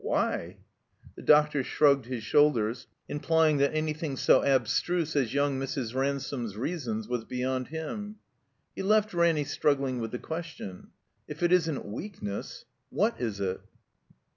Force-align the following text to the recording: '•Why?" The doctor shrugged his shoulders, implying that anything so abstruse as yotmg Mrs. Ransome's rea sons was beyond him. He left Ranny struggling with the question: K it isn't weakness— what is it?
'•Why?" 0.03 0.55
The 1.15 1.21
doctor 1.21 1.63
shrugged 1.63 2.07
his 2.07 2.23
shoulders, 2.23 2.87
implying 3.07 3.57
that 3.57 3.75
anything 3.75 4.17
so 4.17 4.41
abstruse 4.43 5.15
as 5.15 5.31
yotmg 5.31 5.59
Mrs. 5.59 5.93
Ransome's 5.93 6.57
rea 6.57 6.79
sons 6.79 7.07
was 7.07 7.23
beyond 7.23 7.67
him. 7.67 8.15
He 8.75 8.81
left 8.81 9.13
Ranny 9.13 9.43
struggling 9.43 9.99
with 9.99 10.09
the 10.09 10.17
question: 10.17 10.87
K 11.29 11.35
it 11.45 11.51
isn't 11.51 11.85
weakness— 11.85 12.65
what 12.99 13.21
is 13.21 13.39
it? 13.39 13.61